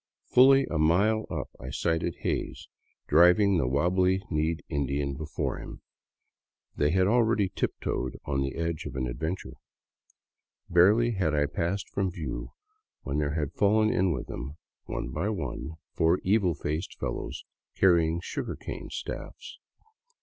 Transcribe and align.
Fully 0.31 0.65
a 0.71 0.79
mile 0.79 1.27
up 1.29 1.51
I 1.59 1.69
sighted 1.69 2.15
Hays, 2.21 2.67
driving 3.05 3.59
the 3.59 3.67
wabbly 3.67 4.23
kneed 4.31 4.63
Indian 4.67 5.13
before 5.13 5.57
him. 5.59 5.81
46 6.75 6.77
FROM 6.77 6.87
BOGOTA 6.87 6.89
OVER 6.89 6.89
THE 6.89 6.89
QUINDIO 6.89 6.89
They 6.89 6.91
had 6.97 7.07
already 7.13 7.49
tiptoed 7.49 8.19
on 8.25 8.41
the 8.41 8.55
edge 8.55 8.85
of 8.87 8.95
an 8.95 9.05
adventure. 9.05 9.53
Barely 10.71 11.11
had 11.11 11.35
i 11.35 11.45
passed 11.45 11.87
from 11.91 12.09
view 12.09 12.51
when 13.03 13.19
there 13.19 13.35
had 13.35 13.53
fallen 13.53 13.91
in 13.93 14.11
with 14.11 14.25
them, 14.25 14.57
one 14.85 15.09
by 15.11 15.29
one, 15.29 15.73
four 15.93 16.17
evil 16.23 16.55
faced 16.55 16.97
fellows 16.97 17.45
carrying 17.75 18.19
sugarcane 18.21 18.89
staffs. 18.89 19.59